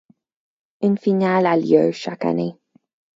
Une 0.81 0.97
finale 0.97 1.45
a 1.45 1.55
lieu 1.55 1.91
chaque 1.91 2.25
année. 2.25 2.55